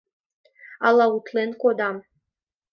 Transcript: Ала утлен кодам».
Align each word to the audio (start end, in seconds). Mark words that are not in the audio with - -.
Ала 0.87 1.05
утлен 1.15 1.51
кодам». 1.61 1.97